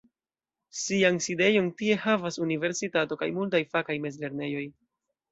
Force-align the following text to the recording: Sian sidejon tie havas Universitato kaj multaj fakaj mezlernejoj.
Sian 0.83 1.17
sidejon 1.25 1.67
tie 1.81 1.97
havas 2.05 2.39
Universitato 2.45 3.17
kaj 3.19 3.27
multaj 3.35 3.61
fakaj 3.75 3.97
mezlernejoj. 4.07 4.65